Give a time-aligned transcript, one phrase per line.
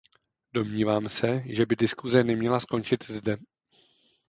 [0.53, 3.37] Domnívám se, že by diskuse neměla skončit zde.